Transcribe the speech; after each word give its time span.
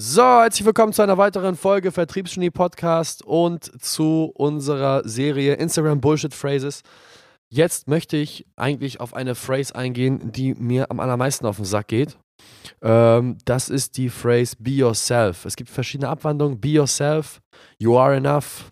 So, 0.00 0.22
herzlich 0.22 0.64
willkommen 0.64 0.92
zu 0.92 1.02
einer 1.02 1.18
weiteren 1.18 1.56
Folge 1.56 1.90
Vertriebsgenie 1.90 2.50
Podcast 2.50 3.24
und 3.24 3.82
zu 3.82 4.30
unserer 4.32 5.02
Serie 5.02 5.54
Instagram 5.54 6.00
Bullshit 6.00 6.32
Phrases. 6.32 6.82
Jetzt 7.48 7.88
möchte 7.88 8.16
ich 8.16 8.46
eigentlich 8.54 9.00
auf 9.00 9.12
eine 9.12 9.34
Phrase 9.34 9.74
eingehen, 9.74 10.30
die 10.30 10.54
mir 10.54 10.92
am 10.92 11.00
allermeisten 11.00 11.46
auf 11.46 11.56
den 11.56 11.64
Sack 11.64 11.88
geht. 11.88 12.16
Ähm, 12.80 13.38
das 13.44 13.70
ist 13.70 13.96
die 13.96 14.08
Phrase 14.08 14.54
Be 14.60 14.70
Yourself. 14.70 15.44
Es 15.44 15.56
gibt 15.56 15.68
verschiedene 15.68 16.08
Abwandlungen. 16.08 16.60
Be 16.60 16.68
Yourself, 16.68 17.40
You 17.80 17.98
Are 17.98 18.14
Enough, 18.14 18.70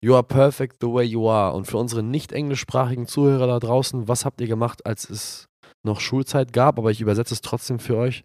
You 0.00 0.14
Are 0.14 0.24
Perfect 0.24 0.78
the 0.80 0.88
Way 0.88 1.04
You 1.04 1.30
Are. 1.30 1.54
Und 1.54 1.68
für 1.68 1.76
unsere 1.76 2.02
nicht 2.02 2.32
englischsprachigen 2.32 3.06
Zuhörer 3.06 3.46
da 3.46 3.60
draußen, 3.60 4.08
was 4.08 4.24
habt 4.24 4.40
ihr 4.40 4.48
gemacht, 4.48 4.84
als 4.84 5.08
es 5.08 5.46
noch 5.84 6.00
Schulzeit 6.00 6.52
gab? 6.52 6.80
Aber 6.80 6.90
ich 6.90 7.00
übersetze 7.00 7.32
es 7.32 7.42
trotzdem 7.42 7.78
für 7.78 7.96
euch. 7.96 8.24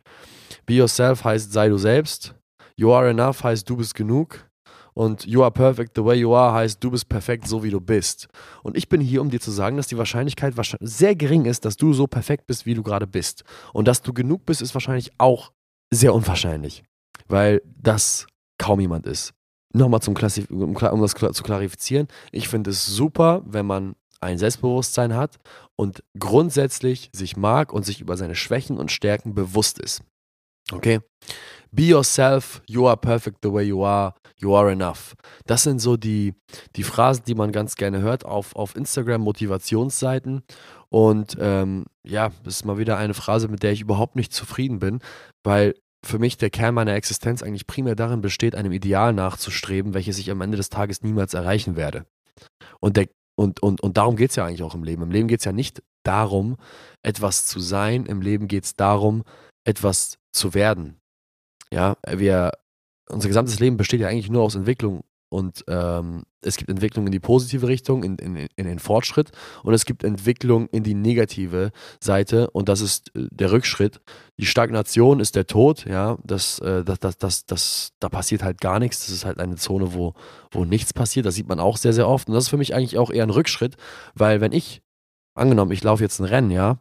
Be 0.66 0.74
Yourself 0.74 1.24
heißt 1.24 1.54
sei 1.54 1.70
du 1.70 1.78
selbst. 1.78 2.34
You 2.80 2.94
are 2.94 3.10
enough 3.10 3.44
heißt 3.44 3.70
du 3.70 3.76
bist 3.76 3.94
genug. 3.94 4.50
Und 4.94 5.26
you 5.26 5.44
are 5.44 5.52
perfect 5.52 5.98
the 5.98 6.04
way 6.04 6.16
you 6.16 6.34
are 6.34 6.54
heißt 6.54 6.82
du 6.82 6.92
bist 6.92 7.10
perfekt 7.10 7.46
so 7.46 7.62
wie 7.62 7.72
du 7.72 7.82
bist. 7.82 8.30
Und 8.64 8.78
ich 8.78 8.88
bin 8.88 9.02
hier, 9.02 9.22
um 9.22 9.30
dir 9.30 9.42
zu 9.42 9.52
sagen, 9.52 9.76
dass 9.76 9.88
die 9.88 9.98
Wahrscheinlichkeit 9.98 10.54
sehr 10.80 11.14
gering 11.14 11.44
ist, 11.44 11.66
dass 11.66 11.76
du 11.76 11.92
so 11.92 12.08
perfekt 12.08 12.48
bist, 12.48 12.66
wie 12.66 12.76
du 12.76 12.82
gerade 12.82 13.06
bist. 13.06 13.44
Und 13.74 13.90
dass 13.90 14.02
du 14.02 14.14
genug 14.14 14.46
bist, 14.46 14.62
ist 14.62 14.74
wahrscheinlich 14.74 15.12
auch 15.18 15.52
sehr 15.94 16.14
unwahrscheinlich. 16.14 16.84
Weil 17.28 17.62
das 17.66 18.28
kaum 18.58 18.80
jemand 18.80 19.06
ist. 19.08 19.34
Nochmal 19.74 20.02
zum 20.02 20.14
Klassif 20.14 20.50
um, 20.50 20.74
um 20.74 21.02
das 21.02 21.14
zu 21.14 21.44
klarifizieren. 21.44 22.08
Ich 22.32 22.48
finde 22.48 22.70
es 22.70 22.86
super, 22.86 23.42
wenn 23.46 23.66
man 23.66 23.96
ein 24.22 24.38
Selbstbewusstsein 24.38 25.16
hat 25.16 25.38
und 25.76 26.02
grundsätzlich 26.18 27.10
sich 27.14 27.36
mag 27.36 27.74
und 27.74 27.84
sich 27.84 28.00
über 28.00 28.16
seine 28.16 28.36
Schwächen 28.36 28.78
und 28.78 28.90
Stärken 28.90 29.36
bewusst 29.36 29.80
ist. 29.80 30.02
Okay? 30.72 31.00
Be 31.72 31.84
yourself, 31.84 32.62
you 32.68 32.88
are 32.88 32.98
perfect 32.98 33.40
the 33.44 33.52
way 33.52 33.64
you 33.64 33.84
are, 33.84 34.16
you 34.38 34.56
are 34.56 34.72
enough. 34.72 35.16
Das 35.46 35.64
sind 35.64 35.80
so 35.80 35.98
die, 35.98 36.34
die 36.76 36.84
Phrasen, 36.84 37.24
die 37.26 37.36
man 37.36 37.52
ganz 37.52 37.76
gerne 37.76 38.02
hört 38.02 38.26
auf, 38.26 38.56
auf 38.56 38.76
Instagram, 38.76 39.22
Motivationsseiten. 39.22 40.42
Und 40.90 41.38
ähm, 41.40 41.86
ja, 42.04 42.32
das 42.44 42.56
ist 42.56 42.66
mal 42.66 42.80
wieder 42.80 42.98
eine 42.98 43.14
Phrase, 43.14 43.48
mit 43.48 43.62
der 43.62 43.72
ich 43.72 43.82
überhaupt 43.82 44.16
nicht 44.16 44.34
zufrieden 44.34 44.80
bin, 44.80 45.00
weil 45.44 45.76
für 46.04 46.18
mich 46.18 46.38
der 46.38 46.50
Kern 46.50 46.74
meiner 46.74 46.96
Existenz 46.96 47.44
eigentlich 47.44 47.68
primär 47.68 47.96
darin 47.96 48.22
besteht, 48.22 48.56
einem 48.56 48.72
Ideal 48.72 49.14
nachzustreben, 49.14 49.94
welches 49.94 50.18
ich 50.18 50.32
am 50.32 50.42
Ende 50.42 50.58
des 50.58 50.70
Tages 50.70 51.04
niemals 51.04 51.34
erreichen 51.34 51.76
werde. 51.76 52.06
Und, 52.80 52.98
der, 52.98 53.10
und, 53.36 53.62
und, 53.62 53.82
und 53.82 53.98
darum 53.98 54.16
geht 54.16 54.32
es 54.32 54.38
ja 54.38 54.46
eigentlich 54.46 54.64
auch 54.64 54.76
im 54.76 54.84
Leben. 54.84 55.04
Im 55.04 55.12
Leben 55.12 55.28
geht 55.28 55.40
es 55.40 55.46
ja 55.46 55.52
nicht 55.52 55.84
darum, 56.04 56.56
etwas 57.04 57.46
zu 57.46 57.60
sein, 57.60 58.06
im 58.06 58.22
Leben 58.22 58.48
geht 58.48 58.64
es 58.64 58.76
darum, 58.76 59.24
etwas 59.66 60.18
zu 60.32 60.54
werden. 60.54 61.00
Ja, 61.74 61.98
wir, 62.08 62.52
unser 63.10 63.28
gesamtes 63.28 63.60
Leben 63.60 63.78
besteht 63.78 64.02
ja 64.02 64.08
eigentlich 64.08 64.30
nur 64.30 64.44
aus 64.44 64.56
Entwicklung 64.56 65.04
und 65.30 65.64
ähm, 65.68 66.24
es 66.42 66.58
gibt 66.58 66.72
Entwicklung 66.72 67.06
in 67.06 67.12
die 67.12 67.20
positive 67.20 67.68
Richtung, 67.68 68.04
in, 68.04 68.16
in, 68.18 68.36
in, 68.36 68.66
den 68.66 68.80
Fortschritt 68.80 69.32
und 69.64 69.74
es 69.76 69.86
gibt 69.86 70.04
Entwicklung 70.04 70.68
in 70.70 70.84
die 70.84 70.96
negative 70.96 71.72
Seite 72.00 72.50
und 72.50 72.68
das 72.68 72.82
ist 72.82 73.16
äh, 73.16 73.28
der 73.30 73.52
Rückschritt. 73.52 74.02
Die 74.40 74.48
Stagnation 74.48 75.20
ist 75.20 75.36
der 75.36 75.46
Tod, 75.46 75.86
ja, 75.86 76.18
das, 76.24 76.58
äh, 76.60 76.84
das, 76.84 77.00
das, 77.00 77.18
das, 77.18 77.46
das, 77.46 77.92
da 78.00 78.10
passiert 78.10 78.42
halt 78.42 78.60
gar 78.60 78.80
nichts. 78.80 79.06
Das 79.06 79.10
ist 79.10 79.26
halt 79.26 79.40
eine 79.40 79.58
Zone, 79.58 79.94
wo, 79.94 80.16
wo 80.52 80.66
nichts 80.66 80.94
passiert. 80.94 81.28
Das 81.28 81.36
sieht 81.36 81.48
man 81.48 81.60
auch 81.60 81.78
sehr, 81.78 81.94
sehr 81.94 82.08
oft 82.08 82.28
und 82.28 82.34
das 82.34 82.46
ist 82.46 82.50
für 82.50 82.58
mich 82.58 82.74
eigentlich 82.74 82.98
auch 82.98 83.12
eher 83.12 83.24
ein 83.24 83.30
Rückschritt, 83.30 83.78
weil 84.16 84.42
wenn 84.42 84.52
ich, 84.52 84.82
angenommen, 85.36 85.72
ich 85.72 85.84
laufe 85.84 86.02
jetzt 86.02 86.20
ein 86.20 86.26
Rennen, 86.26 86.50
ja, 86.50 86.80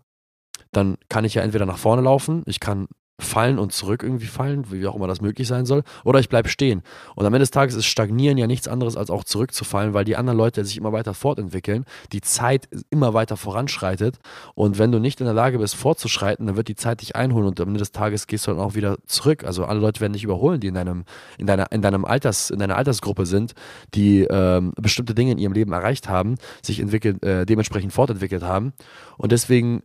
dann 0.73 0.97
kann 1.11 1.27
ich 1.27 1.35
ja 1.35 1.43
entweder 1.43 1.67
nach 1.67 1.79
vorne 1.79 2.03
laufen, 2.03 2.43
ich 2.47 2.61
kann 2.61 2.89
fallen 3.21 3.59
und 3.59 3.73
zurück 3.73 4.03
irgendwie 4.03 4.27
fallen, 4.27 4.71
wie 4.71 4.87
auch 4.87 4.95
immer 4.95 5.09
das 5.09 5.21
möglich 5.21 5.49
sein 5.49 5.67
soll, 5.67 5.83
oder 6.05 6.21
ich 6.21 6.29
bleibe 6.29 6.49
stehen. 6.49 6.83
Und 7.17 7.27
am 7.27 7.35
Ende 7.35 7.43
des 7.43 7.51
Tages 7.51 7.75
ist 7.75 7.87
Stagnieren 7.87 8.39
ja 8.39 8.47
nichts 8.47 8.69
anderes 8.69 8.97
als 8.97 9.11
auch 9.11 9.25
zurückzufallen, 9.25 9.93
weil 9.93 10.05
die 10.05 10.17
anderen 10.17 10.39
Leute 10.39 10.65
sich 10.65 10.77
immer 10.77 10.93
weiter 10.93 11.15
fortentwickeln, 11.15 11.85
die 12.13 12.21
Zeit 12.21 12.69
immer 12.91 13.15
weiter 13.15 13.37
voranschreitet 13.37 14.19
und 14.55 14.79
wenn 14.79 14.93
du 14.93 15.01
nicht 15.01 15.21
in 15.21 15.27
der 15.27 15.35
Lage 15.35 15.59
bist 15.59 15.75
fortzuschreiten, 15.75 16.47
dann 16.47 16.57
wird 16.57 16.69
die 16.69 16.77
Zeit 16.77 17.01
dich 17.01 17.17
einholen 17.17 17.47
und 17.47 17.61
am 17.61 17.69
Ende 17.69 17.81
des 17.81 17.93
Tages 17.93 18.27
gehst 18.27 18.47
du 18.47 18.53
dann 18.53 18.61
auch 18.61 18.75
wieder 18.75 18.99
zurück. 19.07 19.45
Also 19.45 19.65
alle 19.65 19.81
Leute 19.81 20.01
werden 20.01 20.13
dich 20.13 20.25
überholen, 20.25 20.61
die 20.61 20.69
in 20.69 20.75
deinem 20.75 21.05
in 21.39 21.47
deiner 21.47 21.73
in 21.73 21.83
deinem 21.83 22.05
Alters 22.05 22.51
in 22.51 22.59
deiner 22.59 22.77
Altersgruppe 22.77 23.27
sind, 23.27 23.55
die 23.95 24.23
ähm, 24.23 24.73
bestimmte 24.77 25.15
Dinge 25.15 25.33
in 25.33 25.39
ihrem 25.39 25.53
Leben 25.53 25.73
erreicht 25.73 26.09
haben, 26.09 26.37
sich 26.63 26.79
entwickelt 26.79 27.23
äh, 27.25 27.47
dementsprechend 27.47 27.93
fortentwickelt 27.93 28.43
haben 28.43 28.73
und 29.17 29.33
deswegen 29.33 29.83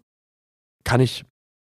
kann 0.84 1.00
ich 1.00 1.26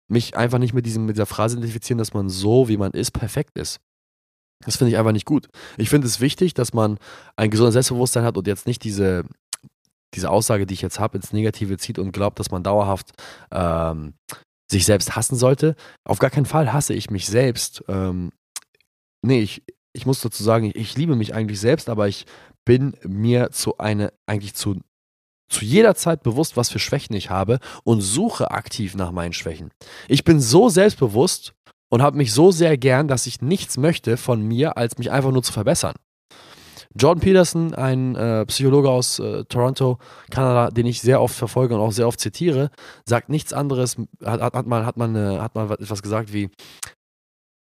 mich 0.08 0.36
einfach 0.36 0.60
nicht 0.60 0.74
mit, 0.74 0.86
diesem, 0.86 1.06
mit 1.06 1.16
dieser 1.16 1.26
Phrase 1.26 1.58
identifizieren, 1.58 1.98
dass 1.98 2.14
man 2.14 2.30
so, 2.30 2.68
wie 2.68 2.78
man 2.78 2.92
ist, 2.92 3.12
perfekt 3.12 3.58
ist. 3.58 3.80
Das 4.66 4.78
finde 4.78 4.92
ich 4.92 4.98
einfach 4.98 5.12
nicht 5.12 5.26
gut. 5.26 5.50
Ich 5.78 5.90
finde 5.90 6.08
es 6.08 6.20
wichtig, 6.20 6.54
dass 6.54 6.74
man 6.74 6.98
ein 7.36 7.50
gesundes 7.50 7.74
Selbstbewusstsein 7.74 8.24
hat 8.24 8.38
und 8.38 8.48
jetzt 8.48 8.68
nicht 8.68 8.84
diese, 8.84 9.26
diese 10.14 10.30
Aussage, 10.30 10.66
die 10.66 10.74
ich 10.74 10.82
jetzt 10.82 11.00
habe, 11.00 11.18
ins 11.18 11.34
Negative 11.34 11.78
zieht 11.78 12.00
und 12.00 12.12
glaubt, 12.12 12.40
dass 12.40 12.52
man 12.52 12.64
dauerhaft 12.64 13.12
ähm, 13.52 14.14
sich 14.72 14.86
selbst 14.86 15.16
hassen 15.16 15.36
sollte. 15.36 15.76
Auf 16.06 16.20
gar 16.20 16.30
keinen 16.30 16.46
Fall 16.46 16.72
hasse 16.72 16.94
ich 16.94 17.10
mich 17.10 17.28
selbst. 17.28 17.84
Ähm, 17.88 18.32
nee, 19.22 19.42
ich, 19.42 19.64
ich 19.94 20.06
muss 20.06 20.22
dazu 20.22 20.44
sagen, 20.44 20.72
ich 20.74 20.98
liebe 20.98 21.16
mich 21.16 21.34
eigentlich 21.34 21.60
selbst, 21.60 21.90
aber 21.90 22.08
ich 22.08 22.26
bin 22.66 22.96
mir 23.04 23.52
zu 23.52 23.78
eine, 23.78 24.14
eigentlich 24.26 24.54
zu 24.56 24.80
zu 25.54 25.64
jeder 25.64 25.96
Zeit 25.96 26.24
bewusst, 26.24 26.58
was 26.58 26.70
für 26.70 26.80
Schwächen 26.80 27.16
ich 27.16 27.30
habe 27.30 27.60
und 27.84 28.02
suche 28.02 28.52
aktiv 28.52 28.96
nach 28.96 29.12
meinen 29.12 29.34
Schwächen. 29.34 29.72
Ich 30.08 30.24
bin 30.24 30.40
so 30.40 30.70
selbstbewusst 30.70 31.54
und 31.90 32.02
habe 32.02 32.18
mich 32.18 32.34
so 32.34 32.52
sehr 32.52 32.78
gern, 32.78 33.08
dass 33.08 33.28
ich 33.28 33.42
nichts 33.42 33.78
möchte 33.78 34.18
von 34.18 34.42
mir, 34.42 34.78
als 34.78 34.98
mich 34.98 35.12
einfach 35.12 35.32
nur 35.32 35.44
zu 35.44 35.54
verbessern. 35.54 35.96
Jordan 36.96 37.22
Peterson, 37.22 37.74
ein 37.74 38.16
äh, 38.16 38.46
Psychologe 38.46 38.90
aus 38.90 39.18
äh, 39.20 39.46
Toronto, 39.46 39.98
Kanada, 40.30 40.70
den 40.70 40.86
ich 40.86 41.02
sehr 41.02 41.22
oft 41.22 41.36
verfolge 41.36 41.74
und 41.74 41.82
auch 41.82 41.92
sehr 41.92 42.08
oft 42.08 42.20
zitiere, 42.20 42.70
sagt 43.06 43.30
nichts 43.30 43.52
anderes, 43.52 43.98
hat, 44.24 44.42
hat, 44.42 44.54
hat, 44.54 44.68
mal, 44.68 44.86
hat, 44.86 44.98
man, 44.98 45.16
äh, 45.16 45.40
hat 45.40 45.56
mal 45.56 45.72
etwas 45.72 46.04
gesagt 46.04 46.34
wie, 46.34 46.50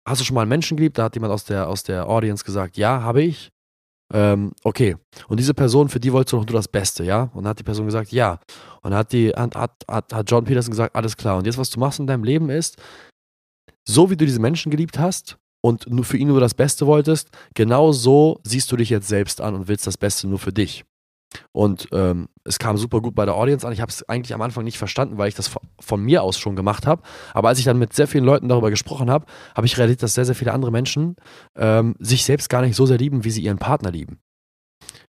hast 0.07 0.21
du 0.21 0.25
schon 0.25 0.35
mal 0.35 0.43
einen 0.43 0.51
Menschen 0.51 0.77
geliebt? 0.77 0.99
Da 0.99 1.05
hat 1.05 1.15
jemand 1.15 1.33
aus 1.33 1.45
der, 1.45 1.69
aus 1.69 1.83
der 1.83 2.09
Audience 2.09 2.45
gesagt, 2.45 2.77
ja, 2.77 3.03
habe 3.03 3.23
ich 3.23 3.52
ähm, 4.13 4.53
okay. 4.63 4.97
Und 5.29 5.41
diese 5.41 5.55
Person, 5.55 5.89
für 5.89 6.01
die 6.01 6.13
wolltest 6.13 6.33
du 6.33 6.37
doch 6.39 6.47
nur 6.47 6.55
das 6.55 6.69
Beste, 6.69 7.05
ja? 7.05 7.31
Und 7.35 7.45
dann 7.45 7.51
hat 7.51 7.59
die 7.59 7.65
Person 7.65 7.87
gesagt, 7.87 8.13
ja. 8.13 8.41
Und 8.83 8.91
dann 8.91 8.95
hat, 8.95 9.13
die, 9.13 9.31
hat, 9.31 9.55
hat, 9.55 10.13
hat 10.13 10.31
John 10.31 10.45
Peterson 10.45 10.71
gesagt, 10.71 10.95
alles 10.95 11.17
klar. 11.17 11.39
Und 11.39 11.47
jetzt, 11.47 11.59
was 11.59 11.71
du 11.71 11.81
machst 11.81 11.99
in 11.99 12.07
deinem 12.07 12.25
Leben 12.25 12.51
ist, 12.51 12.77
so 13.87 14.11
wie 14.11 14.17
du 14.17 14.25
diese 14.25 14.41
Menschen 14.41 14.71
geliebt 14.71 14.99
hast 14.99 15.39
und 15.61 15.89
nur 15.91 16.05
für 16.05 16.17
ihn 16.17 16.29
nur 16.29 16.41
das 16.41 16.55
Beste 16.55 16.87
wolltest, 16.87 17.31
genau 17.55 17.93
so 17.93 18.41
siehst 18.45 18.71
du 18.71 18.77
dich 18.77 18.91
jetzt 18.91 19.09
selbst 19.09 19.41
an 19.41 19.55
und 19.55 19.69
willst 19.69 19.87
das 19.87 19.97
Beste 19.97 20.29
nur 20.29 20.39
für 20.39 20.53
dich. 20.53 20.85
Und 21.53 21.89
ähm, 21.93 22.29
es 22.45 22.59
kam 22.59 22.77
super 22.77 23.01
gut 23.01 23.15
bei 23.15 23.25
der 23.25 23.35
Audience 23.35 23.67
an. 23.67 23.73
Ich 23.73 23.81
habe 23.81 23.91
es 23.91 24.09
eigentlich 24.09 24.35
am 24.35 24.43
Anfang 24.43 24.65
nicht 24.65 24.79
verstanden, 24.79 25.19
weil 25.19 25.29
ich 25.29 25.35
das 25.35 25.51
von 25.81 26.01
mir 26.03 26.23
aus 26.23 26.39
schon 26.39 26.57
gemacht 26.57 26.87
habe. 26.87 27.03
Aber 27.35 27.49
als 27.49 27.59
ich 27.59 27.65
dann 27.65 27.79
mit 27.79 27.93
sehr 27.93 28.09
vielen 28.09 28.25
Leuten 28.25 28.49
darüber 28.49 28.71
gesprochen 28.71 29.11
habe, 29.11 29.27
habe 29.55 29.67
ich 29.67 29.79
realisiert, 29.79 30.03
dass 30.03 30.15
sehr, 30.15 30.25
sehr 30.25 30.35
viele 30.35 30.53
andere 30.53 30.71
Menschen 30.71 31.17
ähm, 31.57 31.95
sich 31.99 32.25
selbst 32.25 32.49
gar 32.49 32.63
nicht 32.63 32.77
so 32.77 32.87
sehr 32.87 32.99
lieben, 32.99 33.25
wie 33.25 33.31
sie 33.31 33.43
ihren 33.43 33.59
Partner 33.59 33.91
lieben. 33.91 34.19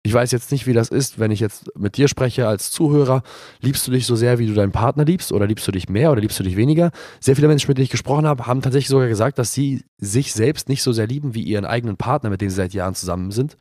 Ich 0.01 0.13
weiß 0.13 0.31
jetzt 0.31 0.51
nicht, 0.53 0.65
wie 0.65 0.73
das 0.73 0.89
ist, 0.89 1.19
wenn 1.19 1.29
ich 1.29 1.41
jetzt 1.41 1.75
mit 1.77 1.97
dir 1.97 2.07
spreche 2.07 2.47
als 2.47 2.71
Zuhörer. 2.71 3.21
Liebst 3.59 3.85
du 3.85 3.91
dich 3.91 4.05
so 4.05 4.15
sehr, 4.15 4.39
wie 4.39 4.47
du 4.47 4.53
deinen 4.53 4.71
Partner 4.71 5.03
liebst? 5.03 5.33
Oder 5.33 5.45
liebst 5.45 5.67
du 5.67 5.73
dich 5.73 5.89
mehr 5.89 6.11
oder 6.11 6.21
liebst 6.21 6.39
du 6.39 6.43
dich 6.43 6.55
weniger? 6.55 6.91
Sehr 7.19 7.35
viele 7.35 7.49
Menschen, 7.49 7.67
mit 7.67 7.77
denen 7.77 7.83
ich 7.83 7.89
gesprochen 7.89 8.25
habe, 8.25 8.47
haben 8.47 8.61
tatsächlich 8.61 8.87
sogar 8.87 9.09
gesagt, 9.09 9.37
dass 9.37 9.53
sie 9.53 9.83
sich 9.97 10.31
selbst 10.31 10.69
nicht 10.69 10.83
so 10.83 10.93
sehr 10.93 11.05
lieben 11.05 11.35
wie 11.35 11.43
ihren 11.43 11.65
eigenen 11.65 11.97
Partner, 11.97 12.29
mit 12.29 12.39
dem 12.39 12.49
sie 12.49 12.55
seit 12.55 12.73
Jahren 12.73 12.95
zusammen 12.95 13.31
sind. 13.31 13.57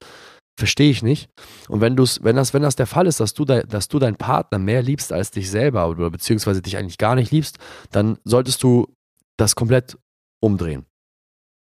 Verstehe 0.58 0.90
ich 0.90 1.04
nicht. 1.04 1.30
Und 1.68 1.80
wenn, 1.80 1.94
du's, 1.94 2.24
wenn, 2.24 2.34
das, 2.34 2.52
wenn 2.52 2.62
das 2.62 2.74
der 2.74 2.88
Fall 2.88 3.06
ist, 3.06 3.20
dass 3.20 3.32
du, 3.32 3.44
de, 3.44 3.64
dass 3.64 3.86
du 3.86 4.00
deinen 4.00 4.16
Partner 4.16 4.58
mehr 4.58 4.82
liebst 4.82 5.12
als 5.12 5.30
dich 5.30 5.48
selber 5.52 5.88
oder 5.88 6.10
beziehungsweise 6.10 6.60
dich 6.60 6.76
eigentlich 6.76 6.98
gar 6.98 7.14
nicht 7.14 7.30
liebst, 7.30 7.58
dann 7.92 8.18
solltest 8.24 8.60
du 8.64 8.92
das 9.36 9.54
komplett 9.54 9.96
umdrehen. 10.40 10.84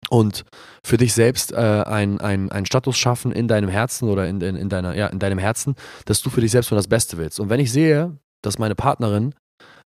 Und 0.09 0.45
für 0.81 0.95
dich 0.95 1.13
selbst 1.13 1.51
äh, 1.51 1.56
einen 1.57 2.21
ein 2.21 2.65
Status 2.65 2.97
schaffen 2.97 3.33
in 3.33 3.50
deinem 3.50 3.69
Herzen 3.69 4.07
oder 4.07 4.30
in, 4.30 4.39
in, 4.39 4.56
in, 4.56 4.69
deiner, 4.69 4.95
ja, 4.95 5.07
in 5.07 5.19
deinem 5.19 5.39
Herzen, 5.39 5.75
dass 6.06 6.21
du 6.21 6.30
für 6.30 6.39
dich 6.39 6.51
selbst 6.51 6.71
nur 6.71 6.77
das 6.77 6.88
Beste 6.88 7.18
willst. 7.18 7.42
Und 7.42 7.50
wenn 7.50 7.59
ich 7.59 7.74
sehe, 7.74 8.18
dass 8.42 8.59
meine 8.59 8.75
Partnerin 8.75 9.36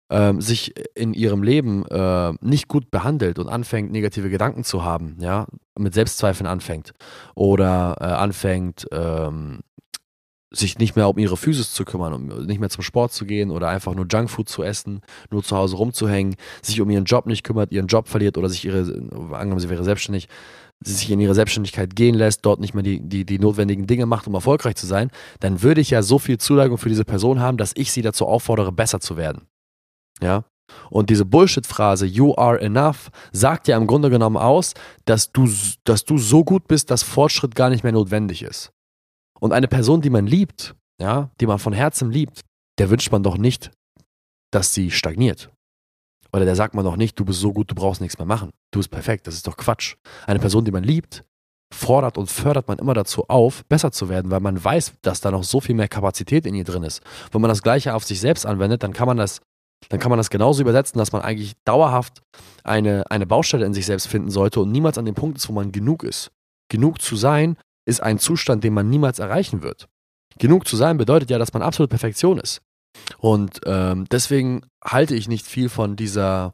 ähm, 0.10 0.42
sich 0.42 0.74
in 0.96 1.14
ihrem 1.14 1.44
Leben 1.44 1.86
äh, 1.86 2.34
nicht 2.42 2.68
gut 2.68 2.92
behandelt 2.92 3.40
und 3.40 3.48
anfängt, 3.48 3.92
negative 3.92 4.30
Gedanken 4.30 4.64
zu 4.64 4.84
haben, 4.84 5.18
ja, 5.20 5.48
mit 5.78 5.94
Selbstzweifeln 5.94 6.48
anfängt 6.48 6.94
oder 7.36 7.96
äh, 8.00 8.06
anfängt, 8.06 8.88
ähm, 8.92 9.60
sich 10.52 10.80
nicht 10.80 10.96
mehr 10.96 11.08
um 11.08 11.18
ihre 11.20 11.38
Physis 11.38 11.74
zu 11.74 11.86
kümmern, 11.86 12.14
um 12.14 12.46
nicht 12.46 12.60
mehr 12.60 12.70
zum 12.70 12.84
Sport 12.84 13.14
zu 13.14 13.26
gehen 13.26 13.52
oder 13.52 13.70
einfach 13.70 13.94
nur 13.94 14.08
Junkfood 14.12 14.50
zu 14.50 14.64
essen, 14.64 15.02
nur 15.30 15.44
zu 15.44 15.56
Hause 15.56 15.76
rumzuhängen, 15.76 16.36
sich 16.64 16.82
um 16.82 16.90
ihren 16.90 17.06
Job 17.06 17.28
nicht 17.28 17.44
kümmert, 17.44 17.72
ihren 17.72 17.88
Job 17.88 18.08
verliert 18.08 18.38
oder 18.38 18.50
sich 18.50 18.66
ihre, 18.66 18.80
angenommen, 18.80 19.60
sie 19.60 19.70
wäre 19.70 19.84
selbstständig, 19.84 20.28
sich 20.84 21.12
in 21.12 21.20
ihre 21.20 21.36
Selbstständigkeit 21.36 21.96
gehen 21.96 22.16
lässt, 22.16 22.46
dort 22.46 22.60
nicht 22.60 22.74
mehr 22.74 22.84
die, 22.84 23.00
die, 23.02 23.26
die 23.26 23.38
notwendigen 23.38 23.86
Dinge 23.86 24.08
macht, 24.08 24.28
um 24.28 24.34
erfolgreich 24.34 24.76
zu 24.76 24.88
sein, 24.88 25.12
dann 25.40 25.62
würde 25.62 25.82
ich 25.82 25.92
ja 25.92 26.02
so 26.02 26.18
viel 26.18 26.40
Zuneigung 26.40 26.78
für 26.78 26.90
diese 26.90 27.06
Person 27.06 27.40
haben, 27.40 27.58
dass 27.58 27.74
ich 27.76 27.92
sie 27.92 28.02
dazu 28.02 28.26
auffordere, 28.26 28.72
besser 28.72 29.00
zu 29.00 29.18
werden. 29.18 29.48
Ja. 30.22 30.46
Und 30.90 31.10
diese 31.10 31.26
Bullshit-Phrase, 31.26 32.06
you 32.06 32.36
are 32.36 32.60
enough, 32.60 33.10
sagt 33.32 33.68
ja 33.68 33.78
im 33.78 33.88
Grunde 33.88 34.10
genommen 34.10 34.38
aus, 34.38 34.74
dass 35.06 35.32
du, 35.32 35.50
dass 35.84 36.06
du 36.06 36.18
so 36.18 36.44
gut 36.44 36.68
bist, 36.68 36.92
dass 36.92 37.02
Fortschritt 37.02 37.56
gar 37.56 37.70
nicht 37.70 37.84
mehr 37.84 37.94
notwendig 37.94 38.44
ist. 38.44 38.72
Und 39.40 39.52
eine 39.52 39.68
Person, 39.68 40.02
die 40.02 40.10
man 40.10 40.28
liebt, 40.28 40.76
ja, 41.02 41.32
die 41.40 41.48
man 41.48 41.60
von 41.60 41.74
Herzen 41.74 42.12
liebt, 42.12 42.42
der 42.78 42.90
wünscht 42.90 43.12
man 43.12 43.24
doch 43.24 43.38
nicht, 43.38 43.72
dass 44.52 44.74
sie 44.74 44.92
stagniert. 44.92 45.50
Oder 46.32 46.46
der 46.46 46.56
sagt 46.56 46.76
man 46.76 46.86
doch 46.86 46.96
nicht, 46.96 47.20
du 47.20 47.26
bist 47.26 47.40
so 47.40 47.52
gut, 47.54 47.72
du 47.72 47.76
brauchst 47.76 48.02
nichts 48.02 48.18
mehr 48.18 48.28
machen. 48.28 48.52
Du 48.72 48.80
bist 48.80 48.92
perfekt. 48.92 49.26
Das 49.26 49.34
ist 49.34 49.48
doch 49.48 49.58
Quatsch. 49.58 49.96
Eine 50.28 50.40
Person, 50.40 50.64
die 50.64 50.72
man 50.72 50.84
liebt, 50.84 51.24
fordert 51.74 52.18
und 52.18 52.30
fördert 52.30 52.68
man 52.68 52.78
immer 52.78 52.94
dazu 52.94 53.26
auf, 53.28 53.66
besser 53.66 53.92
zu 53.92 54.10
werden, 54.10 54.32
weil 54.32 54.40
man 54.40 54.64
weiß, 54.64 54.94
dass 55.02 55.22
da 55.22 55.32
noch 55.32 55.44
so 55.44 55.60
viel 55.60 55.76
mehr 55.76 55.88
Kapazität 55.88 56.46
in 56.46 56.56
ihr 56.56 56.64
drin 56.64 56.84
ist. 56.84 57.02
Wenn 57.32 57.42
man 57.42 57.50
das 57.50 57.64
Gleiche 57.64 57.94
auf 57.94 58.04
sich 58.04 58.20
selbst 58.20 58.46
anwendet, 58.46 58.84
dann 58.84 58.94
kann 58.94 59.08
man 59.08 59.18
das, 59.18 59.42
dann 59.88 60.00
kann 60.00 60.10
man 60.10 60.18
das 60.18 60.30
genauso 60.30 60.62
übersetzen, 60.62 60.98
dass 60.98 61.12
man 61.12 61.22
eigentlich 61.22 61.54
dauerhaft 61.64 62.22
eine, 62.64 63.10
eine 63.10 63.26
Baustelle 63.26 63.66
in 63.66 63.74
sich 63.74 63.86
selbst 63.86 64.08
finden 64.08 64.30
sollte 64.30 64.60
und 64.60 64.72
niemals 64.72 64.98
an 64.98 65.06
dem 65.06 65.16
Punkt 65.16 65.38
ist, 65.38 65.48
wo 65.48 65.54
man 65.54 65.72
genug 65.72 66.04
ist. 66.04 66.32
Genug 66.70 67.02
zu 67.02 67.16
sein 67.16 67.58
ist 67.88 68.02
ein 68.02 68.20
Zustand, 68.20 68.64
den 68.64 68.74
man 68.74 68.90
niemals 68.90 69.20
erreichen 69.20 69.64
wird. 69.64 69.88
Genug 70.38 70.68
zu 70.68 70.76
sein 70.76 70.98
bedeutet 70.98 71.30
ja, 71.30 71.40
dass 71.40 71.54
man 71.54 71.64
absolute 71.64 71.90
Perfektion 71.90 72.38
ist. 72.40 72.62
Und 73.18 73.62
ähm, 73.66 74.06
deswegen 74.12 74.62
halte 74.84 75.16
ich 75.16 75.28
nicht 75.28 75.46
viel 75.46 75.70
von 75.70 75.96
dieser, 75.96 76.54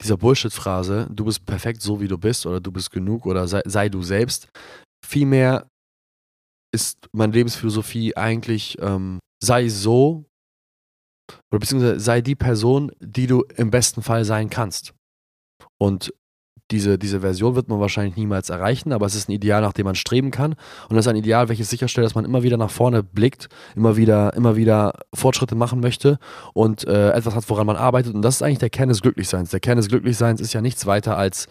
dieser 0.00 0.16
Bullshit-Phrase, 0.16 1.08
du 1.10 1.24
bist 1.24 1.44
perfekt 1.44 1.82
so 1.82 2.00
wie 2.00 2.08
du 2.08 2.18
bist 2.18 2.46
oder 2.46 2.60
du 2.60 2.72
bist 2.72 2.90
genug 2.90 3.26
oder 3.26 3.46
sei, 3.48 3.62
sei 3.66 3.88
du 3.88 4.02
selbst. 4.02 4.48
Vielmehr 5.04 5.66
ist 6.72 7.08
meine 7.12 7.32
Lebensphilosophie 7.32 8.16
eigentlich, 8.16 8.78
ähm, 8.80 9.18
sei 9.42 9.68
so 9.68 10.24
oder 11.50 11.60
beziehungsweise 11.60 12.00
sei 12.00 12.20
die 12.20 12.36
Person, 12.36 12.92
die 13.00 13.26
du 13.26 13.44
im 13.56 13.70
besten 13.70 14.02
Fall 14.02 14.24
sein 14.24 14.50
kannst. 14.50 14.94
Und 15.78 16.12
diese, 16.70 16.98
diese 16.98 17.20
Version 17.20 17.56
wird 17.56 17.68
man 17.68 17.80
wahrscheinlich 17.80 18.16
niemals 18.16 18.48
erreichen, 18.48 18.92
aber 18.92 19.06
es 19.06 19.14
ist 19.14 19.28
ein 19.28 19.32
Ideal, 19.32 19.60
nach 19.60 19.72
dem 19.72 19.84
man 19.86 19.94
streben 19.94 20.30
kann. 20.30 20.52
Und 20.88 20.96
das 20.96 21.06
ist 21.06 21.10
ein 21.10 21.16
Ideal, 21.16 21.48
welches 21.48 21.70
sicherstellt, 21.70 22.04
dass 22.04 22.14
man 22.14 22.24
immer 22.24 22.42
wieder 22.42 22.56
nach 22.56 22.70
vorne 22.70 23.02
blickt, 23.02 23.48
immer 23.74 23.96
wieder, 23.96 24.34
immer 24.34 24.56
wieder 24.56 24.94
Fortschritte 25.12 25.54
machen 25.54 25.80
möchte 25.80 26.18
und 26.54 26.86
äh, 26.86 27.10
etwas 27.10 27.34
hat, 27.34 27.48
woran 27.48 27.66
man 27.66 27.76
arbeitet. 27.76 28.14
Und 28.14 28.22
das 28.22 28.36
ist 28.36 28.42
eigentlich 28.42 28.58
der 28.58 28.70
Kern 28.70 28.88
des 28.88 29.02
Glücklichseins. 29.02 29.50
Der 29.50 29.60
Kern 29.60 29.76
des 29.76 29.88
Glücklichseins 29.88 30.40
ist 30.40 30.52
ja 30.52 30.60
nichts 30.60 30.86
weiter 30.86 31.16
als 31.16 31.48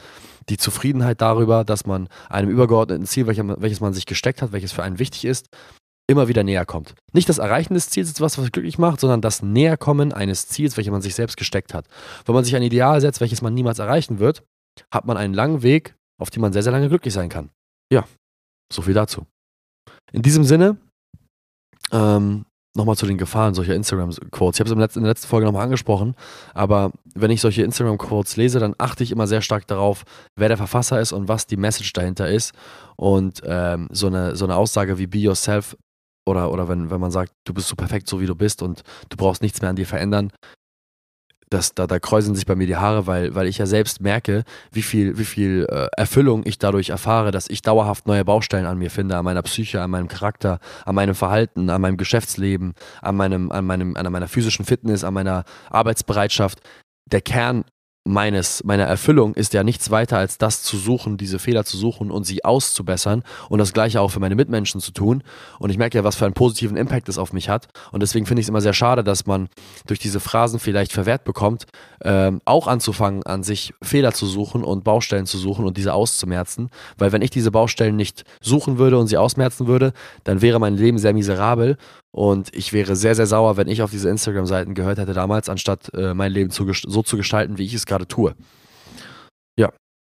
die 0.47 0.57
Zufriedenheit 0.57 1.21
darüber, 1.21 1.63
dass 1.63 1.85
man 1.85 2.07
einem 2.29 2.49
übergeordneten 2.49 3.05
Ziel, 3.05 3.27
welches 3.27 3.81
man 3.81 3.93
sich 3.93 4.05
gesteckt 4.05 4.41
hat, 4.41 4.51
welches 4.51 4.71
für 4.71 4.83
einen 4.83 4.99
wichtig 4.99 5.25
ist, 5.25 5.49
immer 6.09 6.27
wieder 6.27 6.43
näher 6.43 6.65
kommt. 6.65 6.95
Nicht 7.13 7.29
das 7.29 7.37
Erreichen 7.37 7.75
des 7.75 7.89
Ziels 7.91 8.09
ist 8.09 8.19
was, 8.19 8.37
was 8.39 8.51
glücklich 8.51 8.79
macht, 8.79 8.99
sondern 8.99 9.21
das 9.21 9.43
Näherkommen 9.43 10.11
eines 10.11 10.47
Ziels, 10.47 10.75
welches 10.75 10.91
man 10.91 11.03
sich 11.03 11.13
selbst 11.13 11.37
gesteckt 11.37 11.73
hat. 11.73 11.85
Wenn 12.25 12.33
man 12.33 12.43
sich 12.43 12.55
ein 12.55 12.63
Ideal 12.63 12.99
setzt, 12.99 13.21
welches 13.21 13.43
man 13.43 13.53
niemals 13.53 13.77
erreichen 13.77 14.17
wird, 14.17 14.43
hat 14.91 15.05
man 15.05 15.17
einen 15.17 15.35
langen 15.35 15.61
Weg, 15.61 15.95
auf 16.19 16.31
dem 16.31 16.41
man 16.41 16.51
sehr, 16.51 16.63
sehr 16.63 16.71
lange 16.71 16.89
glücklich 16.89 17.13
sein 17.13 17.29
kann. 17.29 17.51
Ja, 17.93 18.05
so 18.73 18.81
viel 18.81 18.95
dazu. 18.95 19.27
In 20.11 20.23
diesem 20.23 20.43
Sinne, 20.43 20.77
ähm, 21.91 22.45
nochmal 22.75 22.95
zu 22.95 23.05
den 23.05 23.17
Gefahren 23.19 23.53
solcher 23.53 23.75
Instagram-Quotes. 23.75 24.57
Ich 24.57 24.59
habe 24.61 24.83
es 24.83 24.95
in 24.95 25.03
der 25.03 25.11
letzten 25.11 25.27
Folge 25.27 25.45
nochmal 25.45 25.63
angesprochen, 25.63 26.15
aber 26.55 26.91
wenn 27.13 27.29
ich 27.29 27.41
solche 27.41 27.61
Instagram-Quotes 27.61 28.35
lese, 28.35 28.59
dann 28.59 28.73
achte 28.79 29.03
ich 29.03 29.11
immer 29.11 29.27
sehr 29.27 29.41
stark 29.41 29.67
darauf, 29.67 30.03
wer 30.35 30.47
der 30.47 30.57
Verfasser 30.57 30.99
ist 30.99 31.11
und 31.11 31.27
was 31.27 31.45
die 31.45 31.57
Message 31.57 31.93
dahinter 31.93 32.29
ist. 32.29 32.53
Und 32.95 33.41
ähm, 33.45 33.89
so, 33.91 34.07
eine, 34.07 34.35
so 34.35 34.45
eine 34.45 34.55
Aussage 34.55 34.97
wie 34.97 35.07
Be 35.07 35.19
Yourself 35.19 35.77
oder, 36.29 36.51
oder 36.51 36.69
wenn, 36.69 36.89
wenn 36.91 37.01
man 37.01 37.11
sagt, 37.11 37.33
du 37.45 37.53
bist 37.53 37.67
so 37.67 37.75
perfekt, 37.75 38.07
so 38.07 38.21
wie 38.21 38.25
du 38.25 38.35
bist 38.35 38.61
und 38.61 38.83
du 39.09 39.17
brauchst 39.17 39.41
nichts 39.41 39.61
mehr 39.61 39.69
an 39.69 39.75
dir 39.75 39.87
verändern, 39.87 40.31
das, 41.49 41.73
da, 41.73 41.87
da 41.87 41.99
kräuseln 41.99 42.35
sich 42.35 42.45
bei 42.45 42.55
mir 42.55 42.67
die 42.67 42.75
Haare, 42.75 43.07
weil, 43.07 43.33
weil 43.33 43.47
ich 43.47 43.57
ja 43.57 43.65
selbst 43.65 44.01
merke, 44.01 44.43
wie 44.71 44.83
viel, 44.83 45.17
wie 45.17 45.25
viel 45.25 45.65
äh, 45.69 45.87
Erfüllung 45.97 46.43
ich 46.45 46.59
dadurch 46.59 46.89
erfahre, 46.89 47.31
dass 47.31 47.49
ich 47.49 47.61
dauerhaft 47.63 48.07
neue 48.07 48.23
Baustellen 48.23 48.67
an 48.67 48.77
mir 48.77 48.91
finde, 48.91 49.17
an 49.17 49.25
meiner 49.25 49.41
Psyche, 49.41 49.81
an 49.81 49.89
meinem 49.89 50.07
Charakter, 50.07 50.59
an 50.85 50.95
meinem 50.95 51.15
Verhalten, 51.15 51.69
an 51.69 51.81
meinem 51.81 51.97
Geschäftsleben, 51.97 52.73
an 53.01 53.15
meinem, 53.15 53.51
an 53.51 53.65
meinem, 53.65 53.95
an 53.95 54.11
meiner 54.11 54.27
physischen 54.27 54.63
Fitness, 54.63 55.03
an 55.03 55.13
meiner 55.13 55.43
Arbeitsbereitschaft. 55.71 56.59
Der 57.11 57.21
Kern 57.21 57.65
meines, 58.09 58.63
meiner 58.63 58.85
Erfüllung 58.85 59.33
ist 59.35 59.53
ja 59.53 59.63
nichts 59.63 59.91
weiter 59.91 60.17
als 60.17 60.37
das 60.37 60.63
zu 60.63 60.77
suchen, 60.77 61.17
diese 61.17 61.39
Fehler 61.39 61.63
zu 61.63 61.77
suchen 61.77 62.11
und 62.11 62.23
sie 62.25 62.43
auszubessern 62.43 63.23
und 63.49 63.59
das 63.59 63.73
gleiche 63.73 64.01
auch 64.01 64.09
für 64.09 64.19
meine 64.19 64.35
Mitmenschen 64.35 64.81
zu 64.81 64.91
tun. 64.91 65.23
Und 65.59 65.69
ich 65.69 65.77
merke 65.77 65.97
ja, 65.97 66.03
was 66.03 66.15
für 66.15 66.25
einen 66.25 66.33
positiven 66.33 66.75
Impact 66.75 67.07
es 67.09 67.17
auf 67.17 67.33
mich 67.33 67.49
hat. 67.49 67.67
Und 67.91 68.01
deswegen 68.01 68.25
finde 68.25 68.41
ich 68.41 68.45
es 68.45 68.49
immer 68.49 68.61
sehr 68.61 68.73
schade, 68.73 69.03
dass 69.03 69.25
man 69.25 69.49
durch 69.87 69.99
diese 69.99 70.19
Phrasen 70.19 70.59
vielleicht 70.59 70.91
verwehrt 70.91 71.23
bekommt, 71.23 71.65
ähm, 72.03 72.41
auch 72.45 72.67
anzufangen, 72.67 73.23
an 73.23 73.43
sich 73.43 73.73
Fehler 73.81 74.13
zu 74.13 74.25
suchen 74.25 74.63
und 74.63 74.83
Baustellen 74.83 75.25
zu 75.25 75.37
suchen 75.37 75.65
und 75.65 75.77
diese 75.77 75.93
auszumerzen. 75.93 76.69
Weil 76.97 77.11
wenn 77.11 77.21
ich 77.21 77.29
diese 77.29 77.51
Baustellen 77.51 77.95
nicht 77.95 78.23
suchen 78.41 78.77
würde 78.77 78.97
und 78.97 79.07
sie 79.07 79.17
ausmerzen 79.17 79.67
würde, 79.67 79.93
dann 80.23 80.41
wäre 80.41 80.59
mein 80.59 80.75
Leben 80.75 80.97
sehr 80.97 81.13
miserabel 81.13 81.77
und 82.11 82.55
ich 82.55 82.73
wäre 82.73 82.95
sehr, 82.95 83.15
sehr 83.15 83.27
sauer, 83.27 83.57
wenn 83.57 83.67
ich 83.67 83.81
auf 83.81 83.91
diese 83.91 84.09
Instagram-Seiten 84.09 84.73
gehört 84.73 84.97
hätte 84.97 85.13
damals, 85.13 85.49
anstatt 85.49 85.93
äh, 85.93 86.13
mein 86.13 86.31
Leben 86.31 86.49
zu, 86.49 86.71
so 86.73 87.03
zu 87.03 87.17
gestalten, 87.17 87.57
wie 87.57 87.65
ich 87.65 87.73
es 87.73 87.85
gerade 87.85 88.07
tue. 88.07 88.35
Ja, 89.57 89.71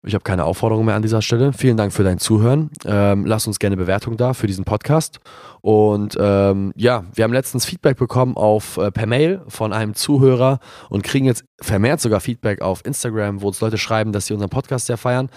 ich 0.05 0.15
habe 0.15 0.23
keine 0.23 0.45
Aufforderung 0.45 0.85
mehr 0.85 0.95
an 0.95 1.03
dieser 1.03 1.21
Stelle. 1.21 1.53
Vielen 1.53 1.77
Dank 1.77 1.93
für 1.93 2.03
dein 2.03 2.17
Zuhören. 2.17 2.71
Ähm, 2.85 3.25
lass 3.25 3.45
uns 3.45 3.59
gerne 3.59 3.77
Bewertung 3.77 4.17
da 4.17 4.33
für 4.33 4.47
diesen 4.47 4.65
Podcast. 4.65 5.19
Und 5.61 6.17
ähm, 6.19 6.73
ja, 6.75 7.05
wir 7.13 7.23
haben 7.23 7.33
letztens 7.33 7.65
Feedback 7.65 7.97
bekommen 7.97 8.35
auf 8.35 8.77
äh, 8.77 8.91
per 8.91 9.05
Mail 9.05 9.41
von 9.47 9.71
einem 9.71 9.93
Zuhörer 9.93 10.59
und 10.89 11.03
kriegen 11.03 11.25
jetzt 11.25 11.45
vermehrt 11.61 12.01
sogar 12.01 12.21
Feedback 12.21 12.61
auf 12.61 12.83
Instagram, 12.85 13.41
wo 13.41 13.47
uns 13.47 13.61
Leute 13.61 13.77
schreiben, 13.77 14.11
dass 14.11 14.25
sie 14.25 14.33
unseren 14.33 14.49
Podcast 14.49 14.87
sehr 14.87 14.97
feiern. 14.97 15.29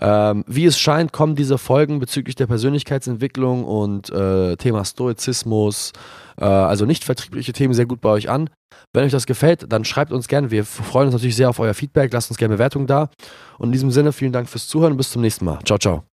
Ähm, 0.00 0.44
wie 0.46 0.66
es 0.66 0.78
scheint, 0.78 1.12
kommen 1.12 1.36
diese 1.36 1.58
Folgen 1.58 1.98
bezüglich 1.98 2.34
der 2.34 2.46
Persönlichkeitsentwicklung 2.46 3.64
und 3.64 4.10
äh, 4.10 4.56
Thema 4.56 4.84
Stoizismus, 4.84 5.92
äh, 6.38 6.44
also 6.44 6.84
nicht 6.84 7.04
vertriebliche 7.04 7.52
Themen, 7.52 7.72
sehr 7.72 7.86
gut 7.86 8.00
bei 8.00 8.10
euch 8.10 8.28
an. 8.28 8.50
Wenn 8.92 9.04
euch 9.04 9.12
das 9.12 9.26
gefällt, 9.26 9.72
dann 9.72 9.84
schreibt 9.84 10.12
uns 10.12 10.28
gerne. 10.28 10.50
Wir 10.50 10.64
freuen 10.64 11.06
uns 11.06 11.14
natürlich 11.14 11.36
sehr 11.36 11.48
auf 11.48 11.58
euer 11.58 11.74
Feedback. 11.74 12.12
Lasst 12.12 12.30
uns 12.30 12.38
gerne 12.38 12.54
Bewertungen 12.54 12.86
da. 12.86 13.10
Und 13.58 13.66
in 13.68 13.72
diesem 13.72 13.90
Sinne, 13.90 14.12
vielen 14.12 14.32
Dank 14.32 14.48
fürs 14.48 14.68
Zuhören 14.68 14.92
und 14.92 14.98
bis 14.98 15.10
zum 15.10 15.22
nächsten 15.22 15.44
Mal. 15.44 15.58
Ciao, 15.64 15.78
ciao. 15.78 16.15